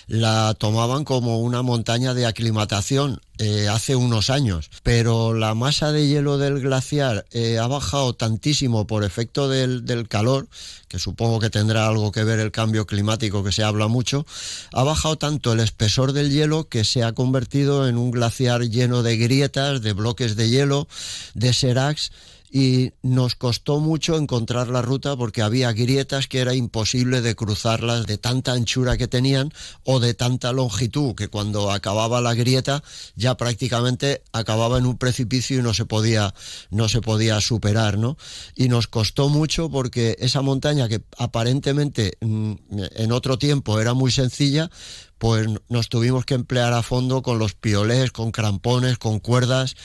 la 0.08 0.54
tomaban 0.58 1.04
como 1.04 1.40
una 1.40 1.62
montaña 1.62 2.14
de 2.14 2.26
aclimatación 2.26 3.22
eh, 3.40 3.68
hace 3.68 3.96
unos 3.96 4.32
años, 4.32 4.72
pero 4.82 5.36
la 5.36 5.54
masa 5.54 5.92
de 5.92 6.08
hielo 6.08 6.40
del 6.40 6.60
glaciar 6.60 7.28
eh, 7.32 7.60
ha 7.60 7.68
bajado 7.68 8.14
tantísimo 8.14 8.88
por 8.88 9.04
efecto 9.04 9.48
del, 9.48 9.86
del, 9.86 10.08
calor, 10.08 10.48
que 10.88 10.98
supongo 10.98 11.40
que 11.40 11.52
tendrá 11.52 11.88
algo 11.88 12.12
que 12.12 12.24
ver 12.24 12.40
el 12.40 12.52
cambio 12.52 12.88
climático 12.88 13.44
que 13.44 13.52
se 13.52 13.64
habla 13.64 13.88
mucho, 13.88 14.26
ha 14.74 14.82
bajado 14.82 15.18
tanto 15.18 15.54
el 15.54 15.60
espesor 15.60 16.14
del 16.14 16.32
hielo 16.32 16.68
que 16.68 16.84
se 16.84 17.04
ha 17.04 17.12
convertido 17.12 17.88
en 17.88 17.98
un 17.98 18.10
glaciar 18.10 18.62
lleno 18.62 19.04
de 19.04 19.18
grietas, 19.18 19.84
de 19.84 19.94
bloques 19.94 20.36
de 20.36 20.50
hielo, 20.50 20.88
de 21.36 21.54
seracs, 21.54 22.12
y 22.50 22.92
nos 23.01 23.36
costó 23.36 23.80
mucho 23.80 24.16
encontrar 24.18 24.70
la 24.70 24.82
ruta 24.82 25.16
porque 25.16 25.42
había 25.42 25.72
grietas 25.74 26.27
que 26.27 26.39
era 26.39 26.54
imposible 26.54 27.22
de 27.22 27.36
cruzarlas 27.36 28.06
de 28.06 28.18
tanta 28.18 28.54
anchura 28.54 28.98
que 28.98 29.08
tenían 29.08 29.51
o 29.84 30.00
de 30.00 30.13
tanta 30.13 30.54
longitud 30.54 31.16
que 31.16 31.27
cuando 31.27 31.72
acababa 31.72 32.22
la 32.22 32.34
grieta 32.34 32.84
ya 33.16 33.36
prácticamente 33.36 34.24
acababa 34.32 34.77
en 34.77 34.86
un 34.86 34.98
precipicio 34.98 35.60
y 35.60 35.63
no 35.63 35.74
se 35.74 35.86
podía 35.86 36.34
no 36.70 36.88
se 36.89 37.01
podía 37.01 37.42
superar, 37.42 37.98
¿no? 37.98 38.18
Y 38.56 38.70
nos 38.70 38.88
costó 38.88 39.30
mucho 39.30 39.70
porque 39.70 40.16
esa 40.20 40.42
montaña 40.42 40.88
que 40.88 41.01
aparentemente 41.18 42.18
mm, 42.22 42.54
en 42.96 43.12
otro 43.12 43.38
tiempo 43.38 43.80
era 43.80 43.94
muy 43.94 44.12
sencilla, 44.12 44.70
pues 45.18 45.48
nos 45.70 45.89
tuvimos 45.89 46.25
que 46.25 46.36
emplear 46.36 46.74
a 46.74 46.84
fondo 46.84 47.22
con 47.22 47.39
los 47.39 47.54
piolés, 47.56 48.12
con 48.12 48.32
crampones, 48.32 48.98
con 48.98 49.20
cuerdas, 49.20 49.75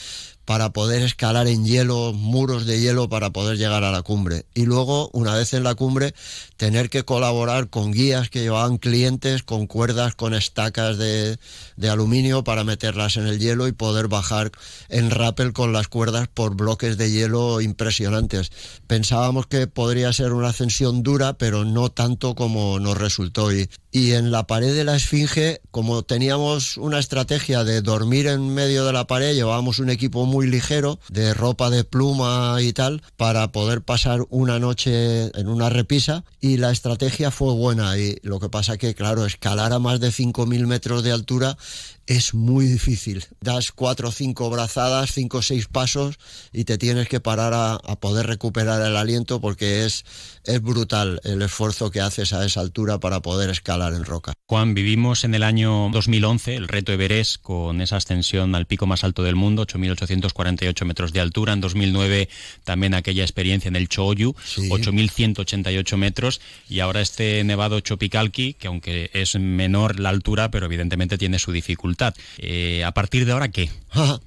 para 0.45 0.71
poder 0.71 1.03
escalar 1.03 1.47
en 1.47 1.65
hielo, 1.65 2.13
muros 2.13 2.67
de 2.67 2.81
hielo 2.81 3.09
para 3.09 3.31
poder 3.31 3.59
llegar 3.59 3.85
a 3.85 3.93
la 3.93 4.03
cumbre. 4.03 4.45
Y 4.55 4.65
luego, 4.65 5.11
una 5.13 5.35
vez 5.35 5.55
en 5.55 5.63
la 5.63 5.75
cumbre, 5.75 6.15
tener 6.57 6.91
que 6.91 7.05
colaborar 7.05 7.69
con 7.69 7.93
guías 7.93 8.29
que 8.29 8.41
llevaban 8.41 8.79
clientes 8.79 9.43
con 9.43 9.67
cuerdas, 9.67 10.15
con 10.15 10.35
estacas 10.35 10.99
de, 10.99 11.39
de 11.77 11.91
aluminio 11.91 12.45
para 12.45 12.65
meterlas 12.65 13.17
en 13.17 13.27
el 13.27 13.39
hielo 13.39 13.69
y 13.69 13.73
poder 13.73 14.09
bajar 14.09 14.51
en 14.89 15.11
rappel 15.11 15.53
con 15.53 15.73
las 15.73 15.89
cuerdas 15.89 16.29
por 16.29 16.57
bloques 16.57 16.97
de 16.97 17.11
hielo 17.11 17.61
impresionantes. 17.61 18.51
Pensábamos 18.87 19.47
que 19.47 19.67
podría 19.67 20.13
ser 20.13 20.33
una 20.33 20.49
ascensión 20.49 21.03
dura, 21.03 21.35
pero 21.35 21.65
no 21.65 21.91
tanto 21.91 22.35
como 22.35 22.79
nos 22.81 22.99
resultó. 22.99 23.53
Y, 23.53 23.69
y 23.93 24.13
en 24.13 24.31
la 24.31 24.47
pared 24.47 24.75
de 24.75 24.85
la 24.85 24.97
Esfinge, 24.97 25.61
como 25.71 26.03
teníamos 26.03 26.79
una 26.79 26.99
estrategia 26.99 27.63
de 27.63 27.83
dormir 27.83 28.27
en 28.27 28.49
medio 28.49 28.87
de 28.87 28.93
la 28.95 29.07
pared, 29.07 29.35
llevábamos 29.35 29.81
un 29.81 29.91
equipo 29.91 30.25
muy 30.25 30.47
ligero 30.47 30.99
de 31.11 31.35
ropa 31.35 31.69
de 31.69 31.85
pluma 31.85 32.57
y 32.63 32.73
tal 32.73 33.03
para 33.19 33.53
poder 33.53 33.83
pasar 33.83 34.25
una 34.31 34.59
noche 34.59 35.25
en 35.39 35.47
una 35.47 35.69
repisa 35.69 36.25
y 36.41 36.57
la 36.57 36.71
estrategia 36.71 37.31
fue 37.31 37.53
buena. 37.53 37.99
Y 37.99 38.19
lo 38.23 38.41
que 38.41 38.49
pasa 38.49 38.79
que 38.79 38.95
claro, 38.95 39.27
escalar 39.27 39.75
a 39.75 39.79
más 39.79 40.01
de 40.01 40.09
5.000 40.09 40.67
metros 40.67 41.03
de 41.03 41.13
altura 41.13 41.59
es 42.07 42.35
muy 42.35 42.67
difícil. 42.67 43.25
Das 43.41 43.73
cuatro 43.73 44.09
o 44.09 44.13
cinco 44.13 44.51
brazadas, 44.51 45.13
cinco 45.13 45.39
o 45.39 45.43
seis 45.43 45.67
pasos 45.67 46.19
y 46.53 46.65
te 46.65 46.79
tienes 46.79 47.09
que 47.09 47.21
parar 47.21 47.53
a, 47.55 47.79
poder 48.01 48.27
recuperar 48.27 48.85
el 48.85 48.97
aliento 48.97 49.41
porque 49.41 49.85
es, 49.85 50.05
es 50.45 50.61
brutal 50.61 51.21
el 51.25 51.43
esfuerzo 51.43 51.91
que 51.91 52.01
haces 52.01 52.33
a 52.33 52.45
esa 52.45 52.61
altura 52.61 52.99
para 52.99 53.21
poder 53.21 53.51
escalar 53.51 53.95
en 53.95 54.05
roca. 54.05 54.33
Juan, 54.47 54.75
vivimos 54.75 55.25
en 55.25 55.35
el 55.35 55.43
año 55.45 55.91
2011 55.93 56.57
el 56.57 56.69
reto 56.69 56.93
Everest 56.93 57.41
con 57.41 57.81
esa 57.81 57.97
ascensión 57.97 58.55
al 58.55 58.67
pico 58.67 58.87
más 58.87 59.05
alto 59.05 59.23
del 59.23 59.37
mundo, 59.37 59.67
8.848 59.67 60.85
metros 60.85 61.13
de 61.13 61.21
altura. 61.21 61.53
En 61.53 61.61
2009 61.61 62.29
también 62.65 62.95
aquella 62.95 63.23
experiencia 63.23 63.69
en 63.69 63.77
el 63.77 63.89
Choyu, 63.89 64.35
8.188 64.57 65.97
metros. 65.97 66.41
Y 66.69 66.81
ahora 66.81 67.01
este 67.01 67.45
nevado 67.45 67.81
Chopicalqui, 67.81 68.55
que 68.55 68.67
aunque 68.67 69.11
es 69.13 69.37
menor 69.37 70.01
la 70.01 70.09
altura, 70.09 70.51
pero 70.51 70.67
evidentemente 70.67 71.19
tiene 71.19 71.39
su 71.39 71.53
dificultad 71.53 71.92
eh, 72.39 72.85
¿A 72.85 72.93
partir 72.93 73.27
de 73.27 73.33
ahora 73.33 73.49
qué? 73.49 73.71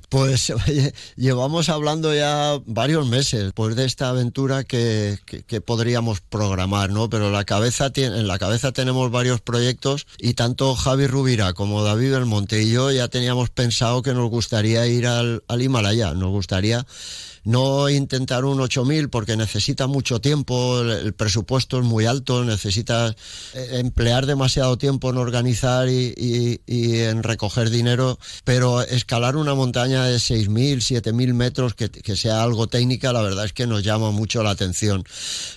Pues 0.09 0.53
llevamos 1.15 1.69
hablando 1.69 2.13
ya 2.13 2.59
varios 2.65 3.07
meses 3.07 3.51
pues 3.53 3.75
de 3.75 3.85
esta 3.85 4.09
aventura 4.09 4.63
que, 4.63 5.17
podríamos 5.65 6.21
programar, 6.21 6.91
¿no? 6.91 7.09
Pero 7.09 7.31
la 7.31 7.43
cabeza 7.45 7.91
en 7.95 8.27
la 8.27 8.37
cabeza 8.37 8.71
tenemos 8.71 9.11
varios 9.11 9.41
proyectos 9.41 10.05
y 10.17 10.33
tanto 10.33 10.75
Javi 10.75 11.07
Rubira 11.07 11.53
como 11.53 11.83
David 11.83 12.11
Belmonte 12.11 12.63
y 12.63 12.71
yo 12.71 12.91
ya 12.91 13.07
teníamos 13.07 13.49
pensado 13.49 14.01
que 14.01 14.13
nos 14.13 14.29
gustaría 14.29 14.85
ir 14.87 15.07
al, 15.07 15.43
al 15.47 15.61
Himalaya, 15.61 16.13
nos 16.13 16.29
gustaría 16.29 16.85
no 17.45 17.89
intentar 17.89 18.43
un 18.43 18.59
8000 18.59 19.09
porque 19.09 19.37
necesita 19.37 19.87
mucho 19.87 20.19
tiempo, 20.19 20.81
el, 20.81 21.13
presupuesto 21.13 21.79
es 21.79 21.85
muy 21.85 22.05
alto, 22.05 22.43
necesitas 22.43 23.15
eh, 23.53 23.79
emplear 23.79 24.25
demasiado 24.25 24.77
tiempo 24.77 25.11
en 25.11 25.17
organizar 25.17 25.87
y, 25.87 26.59
en 26.67 27.23
recoger 27.23 27.69
dinero, 27.69 28.19
pero 28.43 28.81
escalar 28.81 29.35
una 29.35 29.53
montaña 29.53 30.05
de 30.05 30.19
6000, 30.19 30.81
7000 30.81 31.33
metros 31.33 31.75
que, 31.75 31.89
que 31.89 32.15
sea 32.15 32.43
algo 32.43 32.67
técnica, 32.67 33.13
la 33.13 33.21
verdad 33.21 33.45
es 33.45 33.53
que 33.53 33.67
nos 33.67 33.83
llama 33.83 34.11
mucho 34.11 34.43
la 34.43 34.49
atención. 34.49 35.03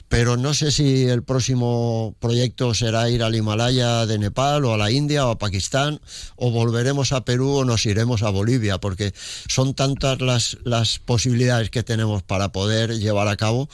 Pero 0.09 0.37
no 0.37 0.55
sé 0.55 0.71
si 0.71 1.05
el 1.05 1.23
próximo 1.23 2.15
proyecto 2.21 2.75
será 2.75 3.11
ir 3.11 3.23
al 3.23 3.35
Himalaya 3.35 4.07
de 4.07 4.19
Nepal 4.19 4.65
o 4.65 4.75
a 4.75 4.79
la 4.79 4.91
India 4.91 5.27
o 5.27 5.31
a 5.31 5.39
Pakistán 5.39 6.01
o 6.37 6.51
volveremos 6.51 7.13
a 7.13 7.25
Perú 7.25 7.57
o 7.57 7.65
nos 7.65 7.87
iremos 7.87 8.23
a 8.23 8.31
Bolivia, 8.31 8.79
porque 8.79 9.13
son 9.49 9.75
tantas 9.75 10.21
las, 10.21 10.59
las 10.65 10.99
posibilidades 10.99 11.71
que 11.71 11.78
tenemos 11.83 12.23
para 12.23 12.53
poder 12.53 12.99
llevar 12.99 13.29
a 13.29 13.37
cabo. 13.37 13.69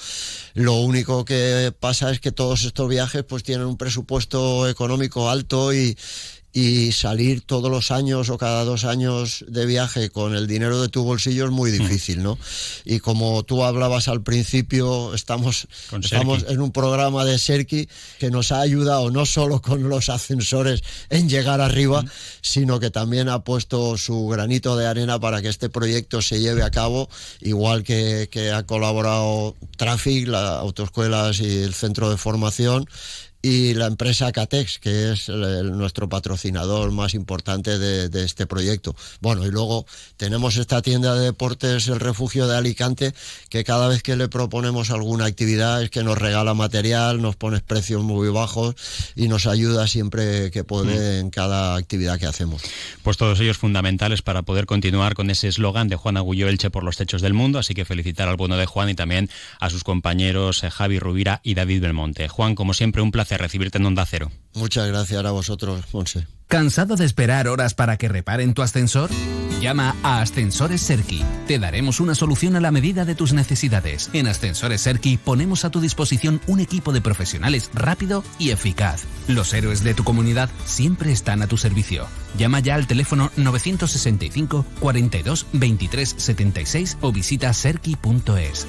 Lo 0.54 0.74
único 0.74 1.24
que 1.24 1.72
pasa 1.78 2.10
es 2.10 2.20
que 2.20 2.32
todos 2.32 2.64
estos 2.64 2.88
viajes 2.88 3.24
pues 3.24 3.42
tienen 3.42 3.66
un 3.66 3.76
presupuesto 3.76 4.68
económico 4.68 5.30
alto 5.30 5.72
y, 5.72 5.96
y 6.56 6.92
salir 6.92 7.42
todos 7.42 7.68
los 7.68 7.90
años 7.90 8.30
o 8.30 8.38
cada 8.38 8.64
dos 8.64 8.84
años 8.84 9.44
de 9.48 9.66
viaje 9.66 10.08
con 10.08 10.36
el 10.36 10.46
dinero 10.46 10.80
de 10.80 10.88
tu 10.88 11.02
bolsillo 11.02 11.46
es 11.46 11.50
muy 11.50 11.72
hmm. 11.72 11.78
difícil, 11.78 12.22
¿no? 12.22 12.38
Y 12.84 13.00
como 13.00 13.42
tú 13.42 13.64
hablabas 13.64 14.06
al 14.06 14.22
principio, 14.22 15.14
estamos, 15.14 15.66
estamos 16.00 16.46
en 16.48 16.60
un 16.60 16.70
programa 16.70 17.24
de 17.24 17.40
Serki 17.40 17.88
que 18.20 18.30
nos 18.30 18.52
ha 18.52 18.60
ayudado 18.60 19.10
no 19.10 19.26
solo 19.26 19.60
con 19.60 19.88
los 19.88 20.08
ascensores 20.08 20.82
en 21.10 21.28
llegar 21.28 21.60
arriba, 21.60 22.02
hmm. 22.02 22.08
sino 22.40 22.78
que 22.78 22.90
también 22.90 23.28
ha 23.28 23.42
puesto 23.42 23.98
su 23.98 24.28
granito 24.28 24.76
de 24.76 24.86
arena 24.86 25.18
para 25.18 25.42
que 25.42 25.48
este 25.48 25.68
proyecto 25.68 26.22
se 26.22 26.40
lleve 26.40 26.62
a 26.62 26.70
cabo, 26.70 27.10
igual 27.40 27.82
que, 27.82 28.28
que 28.30 28.52
ha 28.52 28.62
colaborado 28.62 29.56
Traffic, 29.76 30.28
las 30.28 30.60
autoescuelas 30.60 31.40
y 31.40 31.62
el 31.62 31.74
centro 31.74 32.10
de 32.10 32.16
formación 32.16 32.86
y 33.44 33.74
la 33.74 33.84
empresa 33.84 34.32
Catex, 34.32 34.78
que 34.78 35.12
es 35.12 35.28
nuestro 35.28 36.08
patrocinador 36.08 36.92
más 36.92 37.12
importante 37.12 37.78
de, 37.78 38.24
este 38.24 38.46
proyecto. 38.46 38.96
Bueno, 39.20 39.44
y 39.44 39.50
luego 39.50 39.84
tenemos 40.16 40.56
esta 40.56 40.80
tienda 40.80 41.14
de 41.14 41.26
deportes, 41.26 41.88
el 41.88 42.00
refugio 42.00 42.48
de 42.48 42.56
Alicante, 42.56 43.12
que 43.50 43.62
cada 43.62 43.86
vez 43.88 44.02
que 44.02 44.16
le 44.16 44.28
proponemos 44.28 44.90
alguna 44.90 45.26
actividad 45.26 45.82
es 45.82 45.90
que 45.90 46.02
nos 46.02 46.16
regala 46.16 46.54
material, 46.54 47.20
nos 47.20 47.36
pone 47.36 47.60
precios 47.60 48.02
muy 48.02 48.30
bajos 48.30 48.76
y 49.14 49.28
nos 49.28 49.46
ayuda 49.46 49.88
siempre 49.88 50.50
que 50.50 50.64
puede 50.64 51.18
mm. 51.18 51.26
en 51.26 51.30
cada 51.30 51.76
actividad 51.76 52.18
que 52.18 52.24
hacemos. 52.24 52.62
Pues 53.02 53.18
todos 53.18 53.40
ellos 53.40 53.58
fundamentales 53.58 54.22
para 54.22 54.40
poder 54.40 54.64
continuar 54.64 55.12
con 55.12 55.28
ese 55.28 55.48
eslogan 55.48 55.88
de 55.88 55.96
Juan 55.96 56.16
Agullo 56.16 56.48
Elche 56.48 56.70
por 56.70 56.82
los 56.82 56.96
techos 56.96 57.20
del 57.20 57.34
mundo, 57.34 57.58
así 57.58 57.74
que 57.74 57.84
felicitar 57.84 58.26
al 58.26 58.36
bueno 58.36 58.56
de 58.56 58.64
Juan 58.64 58.88
y 58.88 58.94
también 58.94 59.28
a 59.60 59.68
sus 59.68 59.84
compañeros 59.84 60.64
eh, 60.64 60.70
Javi 60.70 60.98
Rubira 60.98 61.42
y 61.44 61.52
David 61.52 61.82
Belmonte. 61.82 62.28
Juan, 62.28 62.54
como 62.54 62.72
siempre, 62.72 63.02
un 63.02 63.12
placer 63.12 63.33
recibirte 63.38 63.78
en 63.78 63.86
Onda 63.86 64.06
Cero. 64.06 64.30
Muchas 64.54 64.88
gracias 64.88 65.24
a 65.24 65.30
vosotros, 65.30 65.84
Monse. 65.92 66.26
¿Cansado 66.48 66.96
de 66.96 67.04
esperar 67.04 67.48
horas 67.48 67.74
para 67.74 67.96
que 67.96 68.08
reparen 68.08 68.54
tu 68.54 68.62
ascensor? 68.62 69.10
Llama 69.60 69.96
a 70.02 70.20
Ascensores 70.20 70.82
Serki. 70.82 71.24
Te 71.46 71.58
daremos 71.58 72.00
una 72.00 72.14
solución 72.14 72.54
a 72.54 72.60
la 72.60 72.70
medida 72.70 73.04
de 73.04 73.14
tus 73.14 73.32
necesidades. 73.32 74.10
En 74.12 74.26
Ascensores 74.26 74.82
Serki 74.82 75.16
ponemos 75.16 75.64
a 75.64 75.70
tu 75.70 75.80
disposición 75.80 76.40
un 76.46 76.60
equipo 76.60 76.92
de 76.92 77.00
profesionales 77.00 77.70
rápido 77.72 78.22
y 78.38 78.50
eficaz. 78.50 79.04
Los 79.26 79.54
héroes 79.54 79.82
de 79.82 79.94
tu 79.94 80.04
comunidad 80.04 80.50
siempre 80.66 81.12
están 81.12 81.42
a 81.42 81.46
tu 81.46 81.56
servicio. 81.56 82.06
Llama 82.38 82.60
ya 82.60 82.74
al 82.74 82.86
teléfono 82.86 83.30
965 83.36 84.66
42 84.80 85.46
23 85.52 86.14
76 86.18 86.98
o 87.00 87.12
visita 87.12 87.52
serki.es. 87.52 88.66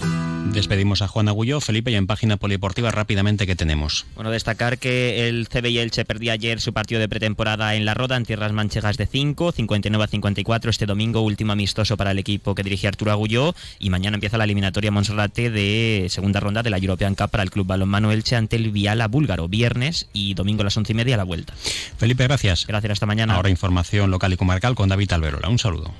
Despedimos 0.53 1.01
a 1.01 1.07
Juan 1.07 1.27
Agulló, 1.27 1.59
Felipe, 1.59 1.91
y 1.91 1.95
en 1.95 2.05
página 2.05 2.37
polideportiva 2.37 2.91
rápidamente 2.91 3.47
que 3.47 3.55
tenemos. 3.55 4.05
Bueno, 4.15 4.29
destacar 4.29 4.77
que 4.77 5.27
el 5.27 5.47
CB 5.49 5.65
Elche 5.79 6.05
perdió 6.05 6.31
ayer 6.31 6.61
su 6.61 6.71
partido 6.71 7.01
de 7.01 7.09
pretemporada 7.09 7.75
en 7.75 7.83
la 7.83 7.95
Roda 7.95 8.15
en 8.15 8.25
tierras 8.25 8.53
manchegas 8.53 8.97
de 8.97 9.07
5, 9.07 9.51
59 9.51 10.03
a 10.03 10.07
54 10.07 10.69
este 10.69 10.85
domingo, 10.85 11.21
último 11.21 11.51
amistoso 11.51 11.97
para 11.97 12.11
el 12.11 12.19
equipo 12.19 12.53
que 12.53 12.63
dirige 12.63 12.87
Arturo 12.87 13.11
Agulló 13.11 13.55
y 13.79 13.89
mañana 13.89 14.15
empieza 14.15 14.37
la 14.37 14.43
eliminatoria 14.43 14.91
Monserrate 14.91 15.49
de 15.49 16.07
segunda 16.09 16.39
ronda 16.39 16.61
de 16.61 16.69
la 16.69 16.77
European 16.77 17.15
Cup 17.15 17.29
para 17.31 17.43
el 17.43 17.49
Club 17.49 17.65
Balonmano 17.67 18.11
Elche 18.11 18.35
ante 18.35 18.55
el 18.55 18.71
Viala 18.71 19.07
búlgaro, 19.07 19.47
viernes 19.47 20.07
y 20.13 20.35
domingo 20.35 20.61
a 20.61 20.65
las 20.65 20.77
once 20.77 20.93
y 20.93 20.95
media 20.95 21.15
a 21.15 21.17
la 21.17 21.23
vuelta. 21.23 21.53
Felipe, 21.97 22.23
gracias. 22.23 22.67
Gracias, 22.67 22.91
hasta 22.91 23.05
mañana. 23.05 23.35
Ahora 23.35 23.49
información 23.55 24.11
local 24.11 24.33
y 24.33 24.37
comarcal 24.37 24.75
con 24.75 24.89
David 24.89 25.11
Alberola. 25.13 25.49
Un 25.49 25.59
saludo. 25.59 25.93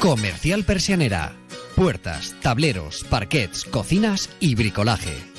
Comercial 0.00 0.64
Persianera. 0.64 1.36
Puertas, 1.76 2.34
tableros, 2.42 3.04
parquets, 3.04 3.64
cocinas 3.64 4.28
y 4.40 4.54
bricolaje 4.56 5.31